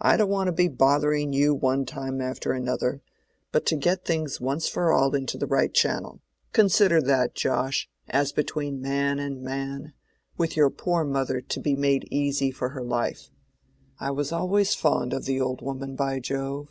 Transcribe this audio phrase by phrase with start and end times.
[0.00, 3.02] I don't want to be bothering you one time after another,
[3.52, 6.20] but to get things once for all into the right channel.
[6.52, 9.92] Consider that, Josh—as between man and man—and
[10.36, 13.30] with your poor mother to be made easy for her life.
[14.00, 16.66] I was always fond of the old woman, by Jove!"